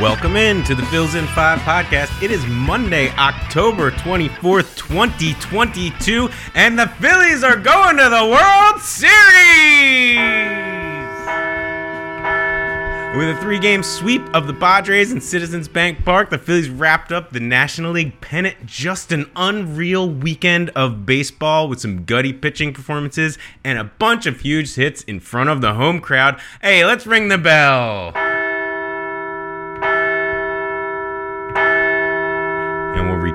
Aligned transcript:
Welcome 0.00 0.36
in 0.36 0.62
to 0.62 0.76
the 0.76 0.82
Phils 0.82 1.18
in 1.18 1.26
5 1.26 1.58
podcast. 1.58 2.22
It 2.22 2.30
is 2.30 2.46
Monday, 2.46 3.10
October 3.16 3.90
24th, 3.90 4.76
2022, 4.76 6.28
and 6.54 6.78
the 6.78 6.86
Phillies 6.86 7.42
are 7.42 7.56
going 7.56 7.96
to 7.96 8.04
the 8.04 8.24
World 8.24 8.80
Series! 8.80 10.18
With 13.16 13.36
a 13.36 13.40
three 13.40 13.58
game 13.58 13.82
sweep 13.82 14.22
of 14.36 14.46
the 14.46 14.54
Padres 14.54 15.10
in 15.10 15.20
Citizens 15.20 15.66
Bank 15.66 16.04
Park, 16.04 16.30
the 16.30 16.38
Phillies 16.38 16.70
wrapped 16.70 17.10
up 17.10 17.32
the 17.32 17.40
National 17.40 17.90
League 17.90 18.20
pennant. 18.20 18.66
Just 18.66 19.10
an 19.10 19.28
unreal 19.34 20.08
weekend 20.08 20.70
of 20.76 21.06
baseball 21.06 21.68
with 21.68 21.80
some 21.80 22.04
gutty 22.04 22.32
pitching 22.32 22.72
performances 22.72 23.36
and 23.64 23.80
a 23.80 23.84
bunch 23.98 24.26
of 24.26 24.42
huge 24.42 24.76
hits 24.76 25.02
in 25.02 25.18
front 25.18 25.50
of 25.50 25.60
the 25.60 25.74
home 25.74 26.00
crowd. 26.00 26.40
Hey, 26.62 26.84
let's 26.84 27.04
ring 27.04 27.26
the 27.26 27.38
bell. 27.38 28.37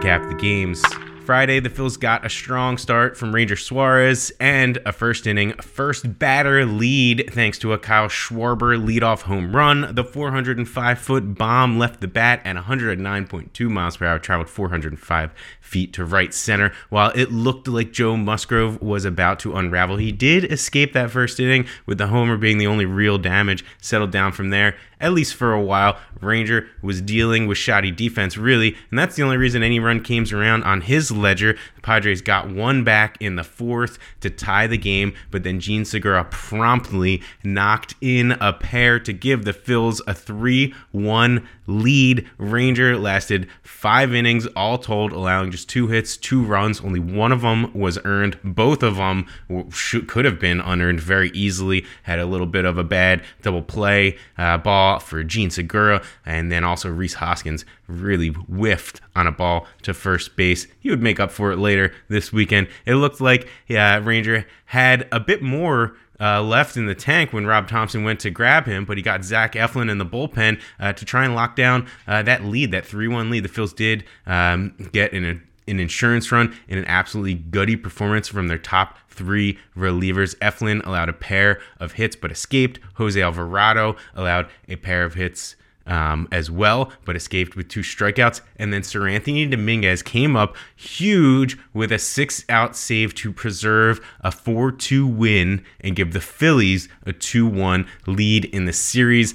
Recap 0.04 0.28
the 0.28 0.36
games. 0.36 0.84
Friday, 1.26 1.62
the 1.62 1.70
Phils 1.70 1.98
got 1.98 2.26
a 2.26 2.30
strong 2.30 2.77
start 2.77 3.16
from 3.16 3.34
Ranger 3.34 3.55
Suarez 3.55 4.34
and 4.41 4.77
a 4.86 4.91
first 4.91 5.26
inning, 5.26 5.54
first 5.54 6.20
batter 6.20 6.66
lead 6.66 7.30
thanks 7.31 7.58
to 7.59 7.72
a 7.72 7.80
Kyle 7.80 8.09
Schwarber 8.09 8.77
leadoff 8.77 9.22
home 9.22 9.55
run. 9.55 9.95
The 9.95 10.04
405 10.04 11.00
foot 11.00 11.36
bomb 11.36 11.80
left 11.80 12.02
the 12.02 12.09
bat 12.09 12.41
at 12.44 12.58
109.2 12.58 13.70
miles 13.70 13.95
per 13.95 14.05
hour, 14.05 14.20
traveled 14.20 14.50
405 14.50 15.31
feet 15.62 15.94
to 15.94 16.03
right 16.03 16.33
center. 16.33 16.73
While 16.89 17.11
it 17.16 17.31
looked 17.31 17.70
like 17.70 17.94
Joe 17.94 18.17
Musgrove 18.17 18.81
was 18.81 19.05
about 19.05 19.39
to 19.39 19.55
unravel, 19.55 19.95
he 19.95 20.11
did 20.11 20.52
escape 20.52 20.92
that 20.92 21.09
first 21.09 21.39
inning, 21.39 21.67
with 21.86 22.00
the 22.00 22.08
homer 22.08 22.36
being 22.36 22.58
the 22.58 22.67
only 22.67 22.86
real 22.86 23.17
damage. 23.17 23.64
Settled 23.81 24.11
down 24.11 24.33
from 24.33 24.50
there, 24.50 24.76
at 25.00 25.14
least 25.14 25.36
for 25.36 25.53
a 25.53 25.61
while. 25.61 25.98
Ranger 26.20 26.67
was 26.81 27.02
dealing 27.02 27.48
with 27.48 27.58
shoddy 27.58 27.92
defense, 27.92 28.38
really, 28.38 28.76
and 28.89 29.00
that's 29.00 29.16
the 29.16 29.23
only 29.23 29.38
reason 29.38 29.64
any 29.64 29.80
run 29.80 30.02
came 30.02 30.26
around 30.31 30.64
on 30.64 30.81
his 30.81 31.11
ledger. 31.17 31.58
Padres 31.84 32.22
got 32.22 32.50
one 32.50 32.84
back 32.84 33.17
in 33.20 33.36
the 33.36 33.44
fourth 33.44 34.00
to 34.22 34.30
tie 34.30 34.66
the 34.66 34.78
game, 34.78 35.14
but 35.30 35.44
then 35.44 35.59
Jean 35.59 35.86
Segura 35.86 36.26
promptly 36.26 37.22
knocked 37.44 37.94
in 38.02 38.31
a 38.42 38.53
pair 38.53 39.00
to 39.00 39.14
give 39.14 39.45
the 39.45 39.53
Phils 39.53 40.02
a 40.08 40.14
3 40.14 40.73
1 40.92 41.48
lead. 41.67 42.30
Ranger 42.38 42.98
lasted 42.98 43.48
five 43.61 44.14
innings, 44.14 44.48
all 44.48 44.78
told, 44.78 45.11
allowing 45.11 45.52
just 45.52 45.70
two 45.70 45.88
hits, 45.88 46.17
two 46.17 46.44
runs. 46.44 46.81
Only 46.81 47.00
one 47.00 47.31
of 47.31 47.42
them 47.42 47.72
was 47.73 48.00
earned. 48.04 48.38
Both 48.44 48.84
of 48.84 48.95
them 48.95 49.28
should, 49.72 50.08
could 50.08 50.26
have 50.26 50.39
been 50.39 50.59
unearned 50.61 51.00
very 51.00 51.30
easily. 51.31 51.86
Had 52.04 52.20
a 52.20 52.26
little 52.26 52.48
bit 52.48 52.66
of 52.66 52.78
a 52.78 52.84
bad 52.84 53.23
double 53.42 53.61
play 53.61 54.17
uh, 54.38 54.58
ball 54.58 55.00
for 55.00 55.23
Jean 55.23 55.50
Segura, 55.50 56.04
and 56.26 56.52
then 56.52 56.64
also 56.64 56.89
Rhys 56.89 57.16
Hoskins 57.16 57.66
really 57.88 58.30
whiffed 58.30 59.02
on 59.16 59.28
a 59.28 59.31
ball 59.31 59.67
to 59.84 59.94
first 59.94 60.36
base. 60.36 60.67
He 60.80 60.89
would 60.89 61.02
make 61.02 61.20
up 61.20 61.31
for 61.31 61.52
it 61.52 61.58
later 61.58 61.73
this 62.08 62.34
weekend. 62.34 62.68
It 62.86 62.96
looked 62.96 63.22
like 63.22 63.48
yeah, 63.68 63.98
Ranger 63.98 64.46
had 64.66 65.08
a 65.12 65.20
bit 65.20 65.42
more 65.42 65.96
uh, 66.20 66.42
left 66.42 66.78
in 66.78 66.86
the 66.86 66.96
tank 66.96 67.34
when 67.34 67.46
Rob 67.46 67.68
Thompson 67.68 68.04
went 68.04 68.20
to 68.22 68.30
grab 68.30 68.66
him, 68.66 68.86
but 68.86 68.98
he 68.98 69.04
got 69.04 69.24
Zach 69.24 69.54
Eflin 69.54 69.90
in 69.90 69.98
the 69.98 70.06
bullpen 70.06 70.60
uh, 70.80 70.94
to 70.94 71.06
try 71.06 71.26
and 71.26 71.36
lock 71.36 71.56
down 71.56 71.88
uh, 72.08 72.22
that 72.24 72.46
lead, 72.46 72.72
that 72.72 72.86
3 72.86 73.08
1 73.08 73.30
lead. 73.30 73.44
The 73.44 73.50
Phils 73.50 73.76
did 73.76 74.06
um, 74.26 74.74
get 74.92 75.12
an 75.14 75.42
insurance 75.68 76.32
run 76.32 76.56
and 76.70 76.80
an 76.80 76.86
absolutely 76.86 77.36
gutty 77.36 77.76
performance 77.76 78.28
from 78.28 78.48
their 78.48 78.58
top 78.58 78.98
three 79.10 79.58
relievers. 79.76 80.36
Eflin 80.38 80.86
allowed 80.86 81.10
a 81.10 81.14
pair 81.14 81.60
of 81.80 81.94
hits 81.94 82.16
but 82.16 82.32
escaped. 82.32 82.80
Jose 82.95 83.22
Alvarado 83.22 83.95
allowed 84.16 84.48
a 84.67 84.76
pair 84.76 85.04
of 85.04 85.16
hits 85.16 85.56
um, 85.86 86.27
as 86.32 86.49
well, 86.49 86.92
but 87.05 87.16
escaped 87.16 87.55
with 87.55 87.67
two 87.67 87.82
strikeouts. 87.82 88.42
And 88.58 88.71
then 88.71 88.82
Seranthony 88.82 89.49
Dominguez 89.49 90.02
came 90.02 90.36
up 90.36 90.55
huge 90.76 91.58
with 91.73 91.92
a 91.92 91.99
six 91.99 92.45
out 92.49 92.76
save 92.76 93.14
to 93.16 93.32
preserve 93.32 93.99
a 94.21 94.32
4 94.32 94.71
2 94.71 95.05
win 95.08 95.64
and 95.82 95.95
give 95.95 96.14
the 96.14 96.21
Phillies 96.21 96.89
a 97.05 97.14
2 97.14 97.45
1 97.48 97.88
lead 98.08 98.45
in 98.45 98.66
the 98.66 98.73
series. 98.73 99.33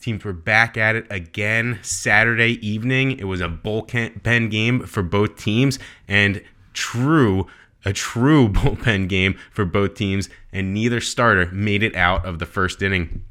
Teams 0.00 0.24
were 0.24 0.34
back 0.34 0.76
at 0.76 0.96
it 0.96 1.06
again 1.08 1.78
Saturday 1.82 2.58
evening. 2.66 3.18
It 3.18 3.24
was 3.24 3.40
a 3.40 3.48
bullpen 3.48 4.50
game 4.50 4.80
for 4.80 5.02
both 5.02 5.36
teams 5.36 5.78
and 6.06 6.42
true 6.74 7.46
a 7.84 7.92
true 7.92 8.48
bullpen 8.52 9.08
game 9.08 9.38
for 9.50 9.64
both 9.64 9.94
teams, 9.94 10.28
and 10.52 10.72
neither 10.72 11.00
starter 11.00 11.50
made 11.52 11.82
it 11.82 11.94
out 11.94 12.24
of 12.24 12.38
the 12.38 12.46
first 12.46 12.82
inning. 12.82 13.22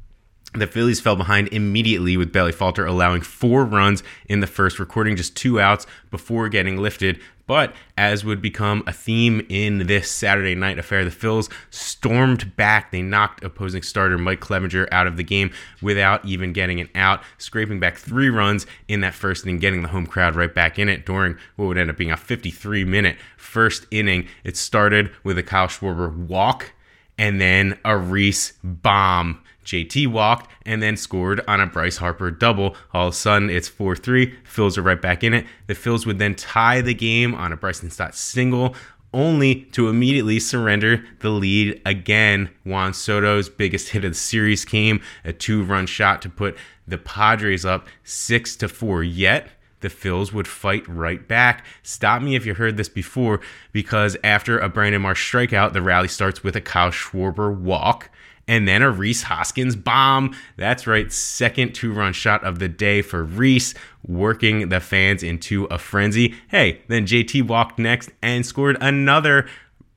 The 0.54 0.68
Phillies 0.68 1.00
fell 1.00 1.16
behind 1.16 1.48
immediately 1.48 2.16
with 2.16 2.32
Bailey 2.32 2.52
Falter 2.52 2.86
allowing 2.86 3.22
four 3.22 3.64
runs 3.64 4.04
in 4.28 4.38
the 4.38 4.46
first, 4.46 4.78
recording 4.78 5.16
just 5.16 5.36
two 5.36 5.58
outs 5.58 5.84
before 6.12 6.48
getting 6.48 6.76
lifted. 6.76 7.18
But 7.48 7.74
as 7.98 8.24
would 8.24 8.40
become 8.40 8.84
a 8.86 8.92
theme 8.92 9.44
in 9.48 9.88
this 9.88 10.08
Saturday 10.08 10.54
night 10.54 10.78
affair, 10.78 11.04
the 11.04 11.10
Phils 11.10 11.50
stormed 11.70 12.54
back. 12.54 12.92
They 12.92 13.02
knocked 13.02 13.42
opposing 13.42 13.82
starter 13.82 14.16
Mike 14.16 14.40
Clevinger 14.40 14.86
out 14.92 15.08
of 15.08 15.16
the 15.16 15.24
game 15.24 15.50
without 15.82 16.24
even 16.24 16.52
getting 16.52 16.80
an 16.80 16.88
out, 16.94 17.22
scraping 17.36 17.80
back 17.80 17.96
three 17.96 18.30
runs 18.30 18.64
in 18.86 19.00
that 19.00 19.14
first 19.14 19.44
inning, 19.44 19.58
getting 19.58 19.82
the 19.82 19.88
home 19.88 20.06
crowd 20.06 20.36
right 20.36 20.54
back 20.54 20.78
in 20.78 20.88
it 20.88 21.04
during 21.04 21.36
what 21.56 21.66
would 21.66 21.78
end 21.78 21.90
up 21.90 21.96
being 21.96 22.12
a 22.12 22.16
53 22.16 22.84
minute 22.84 23.16
first 23.36 23.86
inning. 23.90 24.28
It 24.44 24.56
started 24.56 25.10
with 25.24 25.36
a 25.36 25.42
Kyle 25.42 25.66
Schwarber 25.66 26.16
walk 26.16 26.72
and 27.18 27.40
then 27.40 27.76
a 27.84 27.96
Rhys 27.96 28.54
bomb 28.62 29.40
JT 29.64 30.06
walked 30.08 30.50
and 30.66 30.82
then 30.82 30.96
scored 30.96 31.40
on 31.48 31.60
a 31.60 31.66
Bryce 31.66 31.96
Harper 31.96 32.30
double. 32.30 32.76
All 32.92 33.08
of 33.08 33.14
a 33.14 33.16
sudden, 33.16 33.50
it's 33.50 33.68
4 33.68 33.96
3. 33.96 34.34
Phils 34.44 34.78
are 34.78 34.82
right 34.82 35.00
back 35.00 35.24
in 35.24 35.34
it. 35.34 35.46
The 35.66 35.74
Phils 35.74 36.06
would 36.06 36.18
then 36.18 36.34
tie 36.34 36.80
the 36.80 36.94
game 36.94 37.34
on 37.34 37.52
a 37.52 37.56
Bryson 37.56 37.90
Stott 37.90 38.14
single, 38.14 38.74
only 39.12 39.62
to 39.72 39.88
immediately 39.88 40.40
surrender 40.40 41.04
the 41.20 41.30
lead 41.30 41.80
again. 41.86 42.50
Juan 42.64 42.92
Soto's 42.92 43.48
biggest 43.48 43.90
hit 43.90 44.04
of 44.04 44.12
the 44.12 44.18
series 44.18 44.64
came 44.64 45.00
a 45.24 45.32
two 45.32 45.62
run 45.62 45.86
shot 45.86 46.20
to 46.22 46.28
put 46.28 46.58
the 46.86 46.98
Padres 46.98 47.64
up 47.64 47.88
6 48.02 48.56
to 48.56 48.68
4. 48.68 49.02
Yet, 49.02 49.48
the 49.80 49.88
Phils 49.88 50.32
would 50.32 50.48
fight 50.48 50.86
right 50.88 51.28
back. 51.28 51.64
Stop 51.82 52.22
me 52.22 52.34
if 52.34 52.46
you 52.46 52.54
heard 52.54 52.76
this 52.76 52.88
before, 52.88 53.40
because 53.70 54.16
after 54.24 54.58
a 54.58 54.68
Brandon 54.68 55.02
Marsh 55.02 55.32
strikeout, 55.32 55.74
the 55.74 55.82
rally 55.82 56.08
starts 56.08 56.42
with 56.42 56.56
a 56.56 56.60
Kyle 56.60 56.90
Schwarber 56.90 57.54
walk 57.54 58.10
and 58.46 58.66
then 58.68 58.82
a 58.82 58.90
Rhys 58.90 59.24
Hoskins 59.24 59.76
bomb. 59.76 60.34
That's 60.56 60.86
right, 60.86 61.12
second 61.12 61.74
two 61.74 61.92
run 61.92 62.12
shot 62.12 62.44
of 62.44 62.58
the 62.58 62.68
day 62.68 63.02
for 63.02 63.24
Rhys, 63.24 63.74
working 64.06 64.68
the 64.68 64.80
fans 64.80 65.22
into 65.22 65.64
a 65.66 65.78
frenzy. 65.78 66.34
Hey, 66.48 66.82
then 66.88 67.06
JT 67.06 67.46
walked 67.46 67.78
next 67.78 68.10
and 68.22 68.44
scored 68.44 68.76
another 68.80 69.48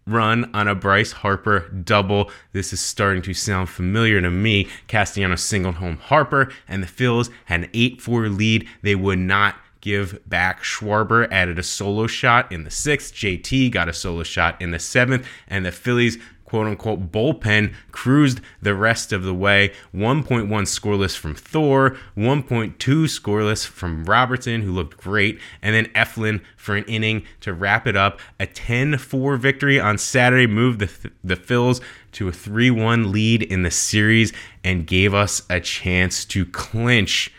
run 0.05 0.49
on 0.53 0.67
a 0.67 0.75
Bryce 0.75 1.11
Harper 1.11 1.69
double. 1.69 2.31
This 2.53 2.71
is 2.71 2.79
starting 2.79 3.21
to 3.23 3.33
sound 3.33 3.69
familiar 3.69 4.21
to 4.21 4.31
me. 4.31 4.67
Castellanos 4.87 5.43
singled 5.43 5.75
home 5.75 5.97
Harper, 5.97 6.51
and 6.67 6.81
the 6.81 6.87
Phils 6.87 7.29
had 7.45 7.63
an 7.63 7.69
8 7.73 8.01
4 8.01 8.29
lead. 8.29 8.67
They 8.81 8.95
would 8.95 9.19
not 9.19 9.55
give 9.81 10.19
back. 10.27 10.63
Schwarber 10.63 11.27
added 11.31 11.59
a 11.59 11.63
solo 11.63 12.07
shot 12.07 12.51
in 12.51 12.63
the 12.63 12.71
sixth. 12.71 13.13
JT 13.13 13.71
got 13.71 13.89
a 13.89 13.93
solo 13.93 14.23
shot 14.23 14.61
in 14.61 14.71
the 14.71 14.79
seventh, 14.79 15.27
and 15.47 15.65
the 15.65 15.71
Phillies 15.71 16.17
quote 16.47 16.65
unquote 16.65 17.11
bullpen 17.11 17.73
cruised 17.91 18.39
the 18.61 18.73
rest 18.73 19.11
of 19.11 19.23
the 19.23 19.33
way. 19.33 19.73
1.1 19.93 20.47
scoreless 20.47 21.15
from 21.15 21.35
Thor, 21.35 21.97
1.2 22.17 22.75
scoreless 22.77 23.67
from 23.67 24.05
Robertson, 24.05 24.61
who 24.61 24.71
looked 24.71 24.97
great, 24.97 25.39
and 25.61 25.75
then 25.75 25.85
Eflin 25.87 26.41
for 26.55 26.75
an 26.75 26.85
inning 26.85 27.23
to 27.41 27.53
wrap 27.53 27.85
it 27.85 27.97
up. 27.97 28.19
A 28.39 28.47
10 28.47 28.97
4 28.97 29.37
victory 29.37 29.79
on 29.79 29.97
Saturday 29.97 30.47
moved 30.47 30.79
the, 30.79 31.11
the 31.23 31.35
Phils 31.35 31.81
to 32.13 32.29
a 32.29 32.31
3 32.31 32.71
1 32.71 33.11
lead 33.11 33.43
in 33.43 33.63
the 33.63 33.71
series 33.71 34.31
and 34.63 34.87
gave 34.87 35.13
us 35.13 35.41
a 35.49 35.59
chance 35.59 36.23
to 36.25 36.45
clinch 36.45 37.31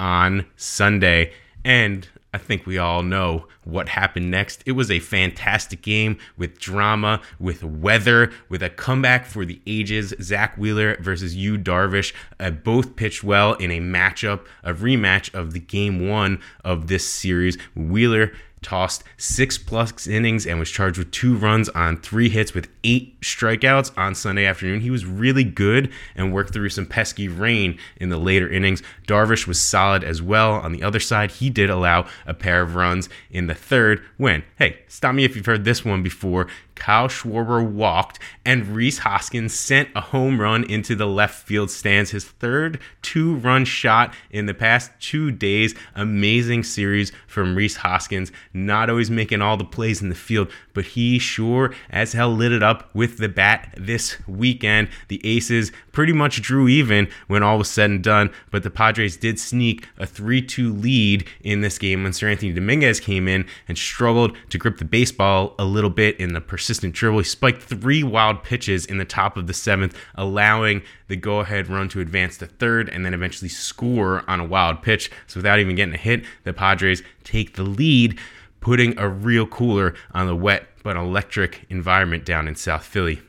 on 0.00 0.44
Sunday. 0.56 1.32
And 1.64 2.08
I 2.36 2.38
think 2.38 2.66
we 2.66 2.76
all 2.76 3.02
know 3.02 3.46
what 3.64 3.88
happened 3.88 4.30
next. 4.30 4.62
It 4.66 4.72
was 4.72 4.90
a 4.90 5.00
fantastic 5.00 5.80
game 5.80 6.18
with 6.36 6.58
drama, 6.58 7.22
with 7.38 7.64
weather, 7.64 8.30
with 8.50 8.62
a 8.62 8.68
comeback 8.68 9.24
for 9.24 9.46
the 9.46 9.58
ages. 9.66 10.12
Zack 10.20 10.58
Wheeler 10.58 10.98
versus 11.00 11.34
Yu 11.34 11.56
Darvish 11.56 12.12
uh, 12.38 12.50
both 12.50 12.94
pitched 12.94 13.24
well 13.24 13.54
in 13.54 13.70
a 13.70 13.80
matchup, 13.80 14.44
a 14.62 14.74
rematch 14.74 15.32
of 15.32 15.54
the 15.54 15.60
game 15.60 16.10
one 16.10 16.42
of 16.62 16.88
this 16.88 17.08
series. 17.08 17.56
Wheeler 17.74 18.32
tossed 18.62 19.04
six 19.16 19.58
plus 19.58 20.06
innings 20.06 20.46
and 20.46 20.58
was 20.58 20.70
charged 20.70 20.98
with 20.98 21.10
two 21.10 21.36
runs 21.36 21.68
on 21.70 21.96
three 21.96 22.28
hits 22.28 22.54
with 22.54 22.68
eight 22.84 23.20
strikeouts 23.20 23.96
on 23.96 24.14
Sunday 24.14 24.44
afternoon. 24.44 24.80
He 24.80 24.90
was 24.90 25.06
really 25.06 25.44
good 25.44 25.92
and 26.14 26.32
worked 26.32 26.52
through 26.52 26.70
some 26.70 26.86
pesky 26.86 27.28
rain 27.28 27.78
in 27.96 28.08
the 28.08 28.18
later 28.18 28.50
innings. 28.50 28.82
Darvish 29.06 29.46
was 29.46 29.60
solid 29.60 30.02
as 30.02 30.22
well. 30.22 30.52
On 30.54 30.72
the 30.72 30.82
other 30.82 31.00
side, 31.00 31.30
he 31.32 31.50
did 31.50 31.70
allow 31.70 32.06
a 32.26 32.34
pair 32.34 32.62
of 32.62 32.74
runs 32.74 33.08
in 33.30 33.46
the 33.46 33.54
third 33.54 34.02
when, 34.16 34.42
hey, 34.58 34.78
stop 34.88 35.14
me 35.14 35.24
if 35.24 35.36
you've 35.36 35.46
heard 35.46 35.64
this 35.64 35.84
one 35.84 36.02
before. 36.02 36.46
Kyle 36.76 37.08
Schwarber 37.08 37.66
walked, 37.66 38.18
and 38.44 38.68
Rhys 38.68 38.98
Hoskins 38.98 39.54
sent 39.54 39.88
a 39.96 40.00
home 40.00 40.40
run 40.40 40.62
into 40.64 40.94
the 40.94 41.06
left 41.06 41.46
field 41.46 41.70
stands. 41.70 42.10
His 42.10 42.24
third 42.24 42.78
two 43.02 43.36
run 43.36 43.64
shot 43.64 44.14
in 44.30 44.46
the 44.46 44.54
past 44.54 44.92
two 45.00 45.30
days. 45.30 45.74
Amazing 45.94 46.64
series 46.64 47.12
from 47.26 47.56
Rhys 47.56 47.76
Hoskins. 47.76 48.30
Not 48.56 48.88
always 48.88 49.10
making 49.10 49.42
all 49.42 49.58
the 49.58 49.64
plays 49.64 50.00
in 50.00 50.08
the 50.08 50.14
field, 50.14 50.50
but 50.72 50.86
he 50.86 51.18
sure 51.18 51.74
as 51.90 52.14
hell 52.14 52.34
lit 52.34 52.52
it 52.52 52.62
up 52.62 52.88
with 52.94 53.18
the 53.18 53.28
bat 53.28 53.74
this 53.76 54.16
weekend. 54.26 54.88
The 55.08 55.20
Aces 55.26 55.72
pretty 55.92 56.14
much 56.14 56.40
drew 56.40 56.66
even 56.66 57.08
when 57.26 57.42
all 57.42 57.58
was 57.58 57.68
said 57.68 57.90
and 57.90 58.02
done, 58.02 58.30
but 58.50 58.62
the 58.62 58.70
Padres 58.70 59.18
did 59.18 59.38
sneak 59.38 59.86
a 59.98 60.06
3 60.06 60.40
2 60.40 60.72
lead 60.72 61.28
in 61.42 61.60
this 61.60 61.76
game 61.76 62.02
when 62.02 62.12
Seranthony 62.12 62.54
Dominguez 62.54 62.98
came 62.98 63.28
in 63.28 63.46
and 63.68 63.76
struggled 63.76 64.34
to 64.48 64.56
grip 64.56 64.78
the 64.78 64.86
baseball 64.86 65.54
a 65.58 65.64
little 65.66 65.90
bit 65.90 66.18
in 66.18 66.32
the 66.32 66.40
persistent 66.40 66.94
dribble. 66.94 67.18
He 67.18 67.24
spiked 67.24 67.62
three 67.62 68.02
wild 68.02 68.42
pitches 68.42 68.86
in 68.86 68.96
the 68.96 69.04
top 69.04 69.36
of 69.36 69.48
the 69.48 69.54
seventh, 69.54 69.94
allowing 70.14 70.80
the 71.08 71.16
go 71.16 71.40
ahead 71.40 71.68
run 71.68 71.90
to 71.90 72.00
advance 72.00 72.38
to 72.38 72.46
third 72.46 72.88
and 72.88 73.04
then 73.04 73.12
eventually 73.12 73.50
score 73.50 74.24
on 74.26 74.40
a 74.40 74.46
wild 74.46 74.82
pitch. 74.82 75.10
So 75.26 75.40
without 75.40 75.58
even 75.58 75.76
getting 75.76 75.94
a 75.94 75.98
hit, 75.98 76.24
the 76.44 76.54
Padres 76.54 77.02
take 77.22 77.56
the 77.56 77.62
lead 77.62 78.18
putting 78.60 78.98
a 78.98 79.08
real 79.08 79.46
cooler 79.46 79.94
on 80.12 80.26
the 80.26 80.36
wet 80.36 80.66
but 80.82 80.96
electric 80.96 81.66
environment 81.68 82.24
down 82.24 82.48
in 82.48 82.54
South 82.54 82.84
Philly. 82.84 83.20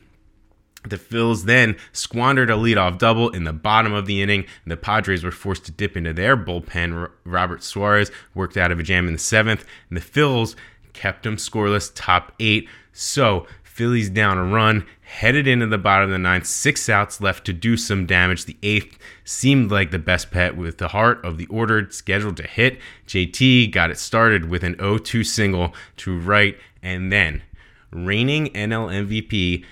The 0.84 0.96
Phils 0.96 1.44
then 1.44 1.76
squandered 1.92 2.50
a 2.50 2.54
leadoff 2.54 2.98
double 2.98 3.30
in 3.30 3.44
the 3.44 3.52
bottom 3.52 3.92
of 3.92 4.06
the 4.06 4.22
inning. 4.22 4.44
And 4.64 4.72
the 4.72 4.76
Padres 4.76 5.24
were 5.24 5.30
forced 5.30 5.64
to 5.66 5.72
dip 5.72 5.96
into 5.96 6.12
their 6.12 6.36
bullpen. 6.36 7.10
Robert 7.24 7.62
Suarez 7.62 8.10
worked 8.34 8.56
out 8.56 8.70
of 8.70 8.78
a 8.78 8.82
jam 8.82 9.06
in 9.06 9.12
the 9.12 9.18
seventh, 9.18 9.64
and 9.88 9.96
the 9.96 10.02
Phils 10.02 10.54
kept 10.92 11.24
them 11.24 11.36
scoreless, 11.36 11.90
top 11.94 12.32
eight. 12.38 12.68
So 12.92 13.46
Phillies 13.78 14.10
down 14.10 14.38
a 14.38 14.44
run, 14.44 14.84
headed 15.02 15.46
into 15.46 15.68
the 15.68 15.78
bottom 15.78 16.06
of 16.06 16.10
the 16.10 16.18
ninth, 16.18 16.48
six 16.48 16.88
outs 16.88 17.20
left 17.20 17.44
to 17.46 17.52
do 17.52 17.76
some 17.76 18.06
damage. 18.06 18.44
The 18.44 18.56
eighth 18.60 18.98
seemed 19.22 19.70
like 19.70 19.92
the 19.92 20.00
best 20.00 20.32
pet 20.32 20.56
with 20.56 20.78
the 20.78 20.88
heart 20.88 21.24
of 21.24 21.38
the 21.38 21.46
order 21.46 21.86
scheduled 21.92 22.38
to 22.38 22.42
hit. 22.42 22.80
JT 23.06 23.70
got 23.70 23.92
it 23.92 23.98
started 24.00 24.50
with 24.50 24.64
an 24.64 24.74
0 24.78 24.98
2 24.98 25.22
single 25.22 25.74
to 25.98 26.18
right, 26.18 26.58
and 26.82 27.12
then 27.12 27.44
reigning 27.92 28.48
NL 28.48 28.90
MVP 29.06 29.64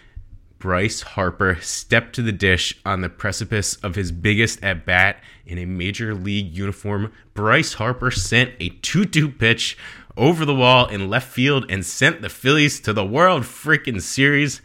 Bryce 0.61 1.03
Harper 1.03 1.59
stepped 1.61 2.15
to 2.15 2.23
the 2.23 2.31
dish 2.31 2.79
on 2.87 3.01
the 3.01 3.09
precipice 3.09 3.75
of 3.77 3.97
his 3.97 4.13
biggest 4.13 4.63
at 4.63 4.87
bat 4.87 5.21
in 5.45 5.59
a 5.59 5.67
major 5.67 6.15
league 6.15 6.57
uniform. 6.57 7.13
Bryce 7.35 7.75
Harper 7.75 8.13
sent 8.13 8.53
a 8.61 8.69
2 8.69 9.05
2 9.05 9.31
pitch 9.31 9.77
over 10.17 10.45
the 10.45 10.55
wall 10.55 10.87
in 10.87 11.11
left 11.11 11.29
field 11.29 11.67
and 11.69 11.85
sent 11.85 12.23
the 12.23 12.29
Phillies 12.29 12.81
to 12.81 12.93
the 12.93 13.05
World 13.05 13.43
Freaking 13.43 14.01
Series. 14.01 14.61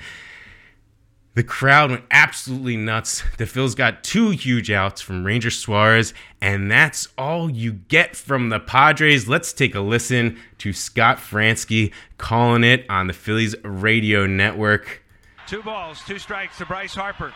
The 1.34 1.44
crowd 1.44 1.92
went 1.92 2.04
absolutely 2.12 2.76
nuts. 2.76 3.24
The 3.38 3.46
Phils 3.46 3.74
got 3.76 4.04
two 4.04 4.32
huge 4.32 4.70
outs 4.70 5.00
from 5.00 5.26
Ranger 5.26 5.50
Suarez, 5.50 6.14
and 6.42 6.70
that's 6.70 7.08
all 7.18 7.50
you 7.50 7.72
get 7.72 8.18
from 8.18 8.50
the 8.50 8.60
Padres. 8.60 9.30
Let's 9.30 9.54
take 9.54 9.74
a 9.74 9.80
listen 9.80 10.38
to 10.58 10.74
Scott 10.74 11.20
Franzke 11.20 11.94
calling 12.18 12.66
it 12.66 12.86
on 12.90 13.08
the 13.08 13.14
Phillies 13.14 13.56
radio 13.64 14.28
network. 14.28 15.04
Two 15.48 15.64
balls, 15.64 16.02
two 16.06 16.20
strikes 16.20 16.58
to 16.58 16.66
Bryce 16.66 16.94
Harper. 16.94 17.34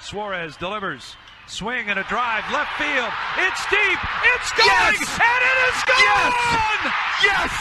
Suarez 0.00 0.56
delivers. 0.56 1.14
Swing 1.46 1.86
and 1.92 1.98
a 2.00 2.06
drive, 2.08 2.42
left 2.50 2.72
field. 2.80 3.12
It's 3.44 3.62
deep. 3.68 4.00
It's 4.34 4.50
going, 4.56 4.96
Yes! 4.96 5.20
and 5.20 5.40
it 5.44 5.58
is 5.70 5.78
gone. 5.84 6.80
Yes! 7.20 7.52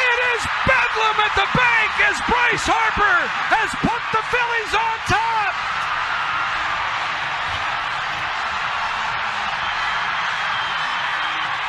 It 0.00 0.18
is 0.34 0.42
bedlam 0.66 1.16
at 1.22 1.34
the 1.38 1.48
bank 1.54 1.90
as 2.10 2.16
Bryce 2.26 2.66
Harper 2.66 3.18
has 3.54 3.70
put 3.78 4.02
the 4.10 4.22
Phillies 4.26 4.72
on 4.74 4.96
top. 5.06 5.54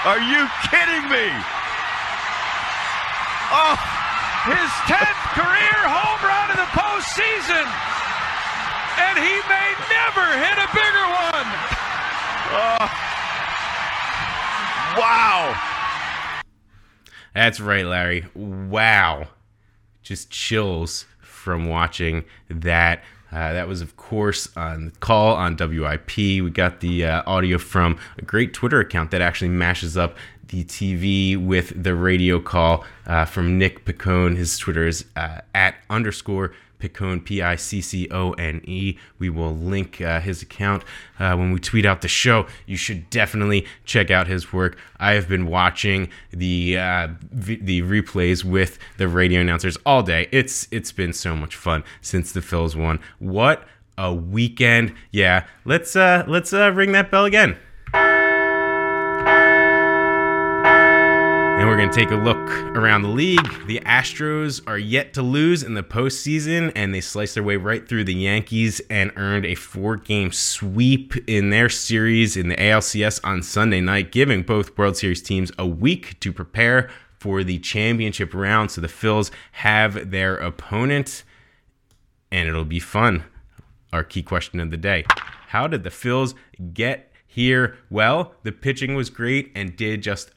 Are 0.01 0.17
you 0.17 0.49
kidding 0.65 1.05
me? 1.13 1.29
Oh, 3.53 3.77
His 4.49 4.71
10th 4.89 5.21
career 5.37 5.77
home 5.85 6.21
run 6.25 6.49
in 6.49 6.57
the 6.57 6.71
postseason, 6.73 7.65
and 9.01 9.17
he 9.17 9.35
may 9.49 9.69
never 9.89 10.25
hit 10.37 10.57
a 10.61 10.69
bigger 10.73 11.07
one. 11.33 11.47
wow. 14.97 15.61
That's 17.33 17.59
right, 17.59 17.85
Larry. 17.85 18.25
Wow. 18.35 19.27
Just 20.03 20.29
chills 20.29 21.05
from 21.19 21.67
watching 21.67 22.25
that. 22.49 23.03
Uh, 23.31 23.53
that 23.53 23.67
was, 23.67 23.81
of 23.81 23.95
course, 23.95 24.49
on 24.57 24.85
the 24.85 24.91
call 24.99 25.35
on 25.35 25.55
WIP. 25.55 26.17
We 26.17 26.49
got 26.49 26.81
the 26.81 27.05
uh, 27.05 27.23
audio 27.25 27.57
from 27.57 27.97
a 28.17 28.21
great 28.21 28.53
Twitter 28.53 28.81
account 28.81 29.11
that 29.11 29.21
actually 29.21 29.47
mashes 29.47 29.95
up 29.95 30.17
the 30.49 30.65
TV 30.65 31.37
with 31.37 31.81
the 31.81 31.95
radio 31.95 32.39
call 32.41 32.83
uh, 33.07 33.23
from 33.23 33.57
Nick 33.57 33.85
Piccone. 33.85 34.35
His 34.35 34.57
Twitter 34.57 34.85
is 34.85 35.05
uh, 35.15 35.39
at 35.55 35.75
underscore 35.89 36.51
Piccone, 36.81 37.23
P 37.23 37.41
I 37.41 37.55
C 37.55 37.81
C 37.81 38.07
O 38.11 38.31
N 38.33 38.61
E. 38.65 38.97
We 39.19 39.29
will 39.29 39.55
link 39.55 40.01
uh, 40.01 40.19
his 40.19 40.41
account 40.41 40.83
uh, 41.19 41.35
when 41.35 41.51
we 41.51 41.59
tweet 41.59 41.85
out 41.85 42.01
the 42.01 42.07
show. 42.07 42.47
You 42.65 42.77
should 42.77 43.09
definitely 43.09 43.65
check 43.85 44.09
out 44.09 44.27
his 44.27 44.51
work. 44.51 44.77
I 44.99 45.11
have 45.13 45.29
been 45.29 45.45
watching 45.45 46.09
the 46.31 46.77
uh, 46.77 47.07
v- 47.31 47.61
the 47.61 47.81
replays 47.83 48.43
with 48.43 48.79
the 48.97 49.07
radio 49.07 49.41
announcers 49.41 49.77
all 49.85 50.03
day. 50.03 50.27
It's 50.31 50.67
it's 50.71 50.91
been 50.91 51.13
so 51.13 51.35
much 51.35 51.55
fun 51.55 51.83
since 52.01 52.31
the 52.31 52.41
Phils 52.41 52.75
won. 52.75 52.99
What 53.19 53.65
a 53.97 54.13
weekend! 54.13 54.93
Yeah, 55.11 55.45
let's 55.65 55.95
uh, 55.95 56.23
let's 56.27 56.53
uh, 56.53 56.71
ring 56.71 56.91
that 56.93 57.11
bell 57.11 57.25
again. 57.25 57.57
Going 61.81 61.91
to 61.91 61.99
take 61.99 62.11
a 62.11 62.15
look 62.15 62.37
around 62.77 63.01
the 63.01 63.07
league. 63.07 63.65
The 63.65 63.79
Astros 63.79 64.61
are 64.67 64.77
yet 64.77 65.15
to 65.15 65.23
lose 65.23 65.63
in 65.63 65.73
the 65.73 65.81
postseason, 65.81 66.71
and 66.75 66.93
they 66.93 67.01
sliced 67.01 67.33
their 67.33 67.43
way 67.43 67.55
right 67.55 67.89
through 67.89 68.03
the 68.03 68.13
Yankees 68.13 68.83
and 68.91 69.11
earned 69.15 69.47
a 69.47 69.55
four 69.55 69.95
game 69.95 70.31
sweep 70.31 71.15
in 71.27 71.49
their 71.49 71.69
series 71.69 72.37
in 72.37 72.49
the 72.49 72.55
ALCS 72.55 73.19
on 73.23 73.41
Sunday 73.41 73.81
night, 73.81 74.11
giving 74.11 74.43
both 74.43 74.77
World 74.77 74.95
Series 74.95 75.23
teams 75.23 75.51
a 75.57 75.65
week 75.65 76.19
to 76.19 76.31
prepare 76.31 76.87
for 77.17 77.43
the 77.43 77.57
championship 77.57 78.35
round. 78.35 78.69
So 78.69 78.81
the 78.81 78.87
Phils 78.87 79.31
have 79.53 80.11
their 80.11 80.35
opponent, 80.35 81.23
and 82.31 82.47
it'll 82.47 82.63
be 82.63 82.79
fun. 82.79 83.23
Our 83.91 84.03
key 84.03 84.21
question 84.21 84.59
of 84.59 84.69
the 84.69 84.77
day 84.77 85.03
How 85.47 85.65
did 85.65 85.83
the 85.83 85.89
Phils 85.89 86.35
get 86.75 87.11
here? 87.25 87.75
Well, 87.89 88.35
the 88.43 88.51
pitching 88.51 88.93
was 88.93 89.09
great 89.09 89.51
and 89.55 89.75
did 89.75 90.03
just 90.03 90.29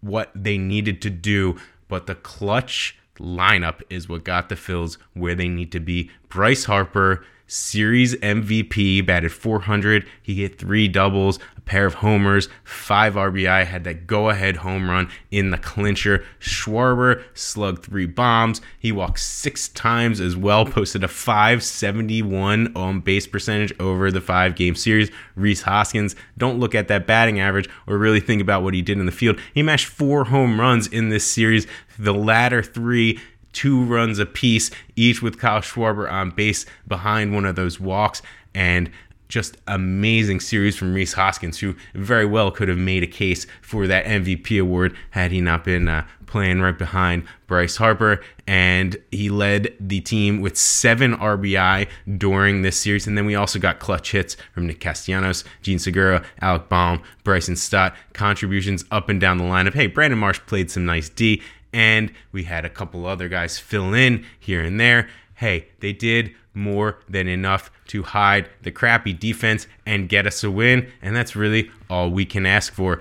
what 0.00 0.30
they 0.34 0.58
needed 0.58 1.02
to 1.02 1.10
do, 1.10 1.58
but 1.88 2.06
the 2.06 2.14
clutch 2.14 2.98
lineup 3.18 3.82
is 3.90 4.08
what 4.08 4.24
got 4.24 4.48
the 4.48 4.54
Phils 4.54 4.96
where 5.14 5.34
they 5.34 5.48
need 5.48 5.72
to 5.72 5.80
be. 5.80 6.10
Bryce 6.28 6.64
Harper, 6.64 7.24
series 7.48 8.14
MVP, 8.16 9.04
batted 9.04 9.32
400. 9.32 10.06
He 10.22 10.42
hit 10.42 10.58
three 10.58 10.86
doubles, 10.86 11.38
a 11.56 11.60
pair 11.62 11.86
of 11.86 11.94
homers, 11.94 12.48
five 12.62 13.14
RBI, 13.14 13.66
had 13.66 13.84
that 13.84 14.06
go 14.06 14.28
ahead 14.28 14.56
home 14.56 14.88
run 14.88 15.10
in 15.30 15.50
the 15.50 15.58
clincher. 15.58 16.24
Schwarber 16.38 17.24
slugged 17.34 17.84
three 17.84 18.06
bombs. 18.06 18.60
He 18.78 18.92
walked 18.92 19.18
six 19.18 19.68
times 19.68 20.20
as 20.20 20.36
well, 20.36 20.64
posted 20.64 21.02
a 21.02 21.08
571 21.08 22.76
on 22.76 23.00
base 23.00 23.26
percentage 23.26 23.72
over 23.80 24.12
the 24.12 24.20
five 24.20 24.54
game 24.54 24.74
series. 24.74 25.10
Rhys 25.34 25.62
Hoskins, 25.62 26.14
don't 26.36 26.60
look 26.60 26.74
at 26.74 26.88
that 26.88 27.06
batting 27.06 27.40
average 27.40 27.68
or 27.86 27.98
really 27.98 28.20
think 28.20 28.42
about 28.42 28.62
what 28.62 28.74
he 28.74 28.82
did 28.82 28.98
in 28.98 29.06
the 29.06 29.12
field. 29.12 29.40
He 29.54 29.62
mashed 29.62 29.86
four 29.86 30.24
home 30.24 30.60
runs 30.60 30.86
in 30.86 31.08
this 31.08 31.26
series. 31.26 31.66
The 31.98 32.14
latter 32.14 32.62
three 32.62 33.18
two 33.52 33.84
runs 33.84 34.18
apiece, 34.18 34.70
each 34.96 35.22
with 35.22 35.38
Kyle 35.38 35.60
Schwarber 35.60 36.10
on 36.10 36.30
base 36.30 36.66
behind 36.86 37.34
one 37.34 37.44
of 37.44 37.56
those 37.56 37.80
walks. 37.80 38.22
And 38.54 38.90
just 39.28 39.58
amazing 39.66 40.40
series 40.40 40.76
from 40.76 40.94
Rhys 40.94 41.12
Hoskins, 41.12 41.58
who 41.58 41.74
very 41.94 42.24
well 42.24 42.50
could 42.50 42.68
have 42.68 42.78
made 42.78 43.02
a 43.02 43.06
case 43.06 43.46
for 43.60 43.86
that 43.86 44.06
MVP 44.06 44.60
award 44.60 44.96
had 45.10 45.30
he 45.30 45.40
not 45.40 45.64
been 45.64 45.86
uh, 45.86 46.06
playing 46.26 46.60
right 46.60 46.76
behind 46.76 47.24
Bryce 47.46 47.76
Harper. 47.76 48.22
And 48.46 48.96
he 49.10 49.28
led 49.28 49.74
the 49.78 50.00
team 50.00 50.40
with 50.40 50.56
seven 50.56 51.14
RBI 51.16 51.88
during 52.16 52.62
this 52.62 52.78
series. 52.78 53.06
And 53.06 53.18
then 53.18 53.26
we 53.26 53.34
also 53.34 53.58
got 53.58 53.80
clutch 53.80 54.12
hits 54.12 54.36
from 54.52 54.66
Nick 54.66 54.80
Castellanos, 54.80 55.44
Jean 55.62 55.78
Segura, 55.78 56.24
Alec 56.40 56.68
Bohm, 56.68 57.02
Bryson 57.24 57.56
Stott, 57.56 57.94
contributions 58.14 58.84
up 58.90 59.08
and 59.08 59.20
down 59.20 59.36
the 59.38 59.44
lineup. 59.44 59.74
Hey, 59.74 59.88
Brandon 59.88 60.18
Marsh 60.18 60.40
played 60.46 60.70
some 60.70 60.86
nice 60.86 61.08
D. 61.10 61.42
And 61.72 62.12
we 62.32 62.44
had 62.44 62.64
a 62.64 62.70
couple 62.70 63.06
other 63.06 63.28
guys 63.28 63.58
fill 63.58 63.94
in 63.94 64.24
here 64.38 64.62
and 64.62 64.80
there. 64.80 65.08
Hey, 65.34 65.68
they 65.80 65.92
did 65.92 66.34
more 66.54 66.98
than 67.08 67.28
enough 67.28 67.70
to 67.88 68.02
hide 68.02 68.48
the 68.62 68.70
crappy 68.70 69.12
defense 69.12 69.66
and 69.86 70.08
get 70.08 70.26
us 70.26 70.42
a 70.42 70.50
win. 70.50 70.90
And 71.00 71.14
that's 71.14 71.36
really 71.36 71.70
all 71.88 72.10
we 72.10 72.24
can 72.24 72.46
ask 72.46 72.72
for. 72.72 73.00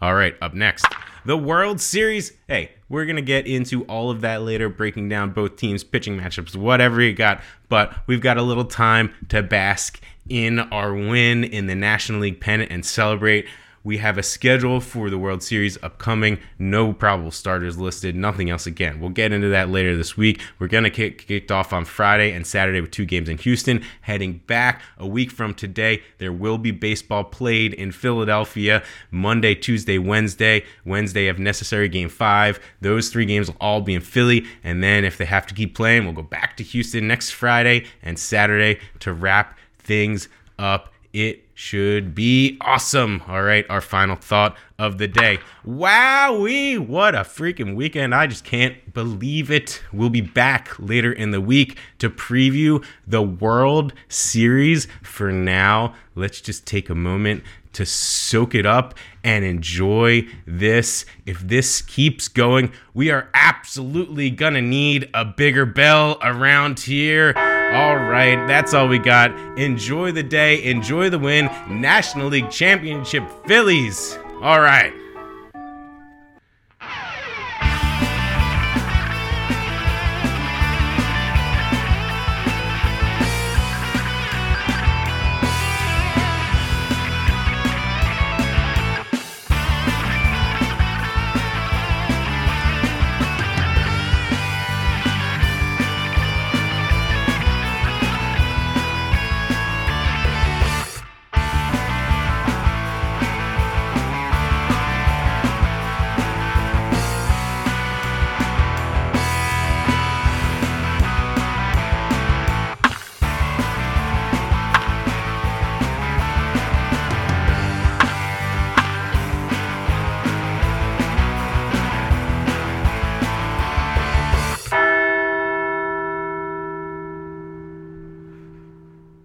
All 0.00 0.14
right, 0.14 0.34
up 0.42 0.54
next, 0.54 0.86
the 1.24 1.36
World 1.36 1.80
Series. 1.80 2.32
Hey, 2.48 2.72
we're 2.88 3.06
going 3.06 3.16
to 3.16 3.22
get 3.22 3.46
into 3.46 3.84
all 3.84 4.10
of 4.10 4.20
that 4.20 4.42
later, 4.42 4.68
breaking 4.68 5.08
down 5.08 5.30
both 5.30 5.56
teams' 5.56 5.82
pitching 5.82 6.18
matchups, 6.18 6.54
whatever 6.56 7.00
you 7.00 7.14
got. 7.14 7.42
But 7.68 7.94
we've 8.06 8.20
got 8.20 8.36
a 8.36 8.42
little 8.42 8.66
time 8.66 9.14
to 9.30 9.42
bask 9.42 10.00
in 10.28 10.58
our 10.58 10.94
win 10.94 11.44
in 11.44 11.66
the 11.66 11.74
National 11.74 12.20
League 12.20 12.40
pennant 12.40 12.70
and 12.70 12.84
celebrate. 12.84 13.46
We 13.84 13.98
have 13.98 14.16
a 14.16 14.22
schedule 14.22 14.80
for 14.80 15.10
the 15.10 15.18
World 15.18 15.42
Series 15.42 15.76
upcoming. 15.82 16.38
No 16.58 16.94
probable 16.94 17.30
starters 17.30 17.76
listed. 17.76 18.16
Nothing 18.16 18.48
else 18.48 18.66
again. 18.66 18.98
We'll 18.98 19.10
get 19.10 19.30
into 19.30 19.50
that 19.50 19.68
later 19.68 19.94
this 19.94 20.16
week. 20.16 20.40
We're 20.58 20.68
going 20.68 20.84
to 20.84 20.90
kick 20.90 21.26
kicked 21.26 21.52
off 21.52 21.70
on 21.70 21.84
Friday 21.84 22.32
and 22.32 22.46
Saturday 22.46 22.80
with 22.80 22.90
two 22.90 23.04
games 23.04 23.28
in 23.28 23.36
Houston. 23.36 23.84
Heading 24.00 24.40
back 24.46 24.80
a 24.96 25.06
week 25.06 25.30
from 25.30 25.52
today, 25.52 26.02
there 26.16 26.32
will 26.32 26.56
be 26.56 26.70
baseball 26.70 27.24
played 27.24 27.74
in 27.74 27.92
Philadelphia 27.92 28.82
Monday, 29.10 29.54
Tuesday, 29.54 29.98
Wednesday. 29.98 30.64
Wednesday, 30.86 31.28
if 31.28 31.38
necessary, 31.38 31.90
game 31.90 32.08
five. 32.08 32.58
Those 32.80 33.10
three 33.10 33.26
games 33.26 33.48
will 33.48 33.58
all 33.60 33.82
be 33.82 33.92
in 33.92 34.00
Philly. 34.00 34.46
And 34.62 34.82
then 34.82 35.04
if 35.04 35.18
they 35.18 35.26
have 35.26 35.46
to 35.48 35.54
keep 35.54 35.74
playing, 35.74 36.04
we'll 36.04 36.14
go 36.14 36.22
back 36.22 36.56
to 36.56 36.64
Houston 36.64 37.06
next 37.06 37.32
Friday 37.32 37.84
and 38.02 38.18
Saturday 38.18 38.80
to 39.00 39.12
wrap 39.12 39.58
things 39.78 40.30
up. 40.58 40.90
It 41.12 41.43
should 41.54 42.14
be 42.14 42.58
awesome. 42.60 43.22
All 43.28 43.42
right, 43.42 43.64
our 43.70 43.80
final 43.80 44.16
thought 44.16 44.56
of 44.78 44.98
the 44.98 45.06
day. 45.08 45.38
Wowee, 45.66 46.78
what 46.78 47.14
a 47.14 47.20
freaking 47.20 47.76
weekend. 47.76 48.14
I 48.14 48.26
just 48.26 48.44
can't 48.44 48.92
believe 48.92 49.50
it. 49.50 49.82
We'll 49.92 50.10
be 50.10 50.20
back 50.20 50.76
later 50.78 51.12
in 51.12 51.30
the 51.30 51.40
week 51.40 51.78
to 52.00 52.10
preview 52.10 52.84
the 53.06 53.22
World 53.22 53.92
Series. 54.08 54.88
For 55.02 55.30
now, 55.30 55.94
let's 56.14 56.40
just 56.40 56.66
take 56.66 56.90
a 56.90 56.94
moment 56.94 57.44
to 57.74 57.86
soak 57.86 58.54
it 58.54 58.66
up 58.66 58.94
and 59.22 59.44
enjoy 59.44 60.26
this. 60.46 61.04
If 61.26 61.40
this 61.40 61.82
keeps 61.82 62.28
going, 62.28 62.72
we 62.92 63.10
are 63.10 63.28
absolutely 63.34 64.30
gonna 64.30 64.62
need 64.62 65.08
a 65.14 65.24
bigger 65.24 65.66
bell 65.66 66.18
around 66.22 66.80
here. 66.80 67.32
All 67.36 67.96
right, 67.96 68.46
that's 68.46 68.74
all 68.74 68.88
we 68.88 68.98
got. 68.98 69.30
Enjoy 69.58 70.12
the 70.12 70.22
day, 70.22 70.62
enjoy 70.64 71.10
the 71.10 71.18
win. 71.18 71.46
National 71.68 72.28
League 72.28 72.50
Championship 72.50 73.24
Phillies. 73.46 74.18
All 74.42 74.60
right. 74.60 74.92